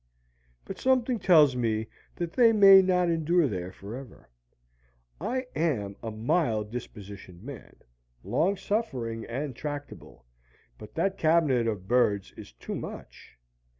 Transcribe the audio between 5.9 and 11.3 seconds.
a mild dispositioned man, long suffering, and tractable; but that